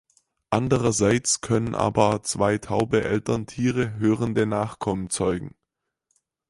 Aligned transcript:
Andererseits 0.49 1.41
können 1.41 1.75
aber 1.75 2.23
zwei 2.23 2.57
taube 2.57 3.03
Elterntiere 3.03 3.93
hörende 3.99 4.47
Nachkommen 4.47 5.11
zeugen. 5.11 5.53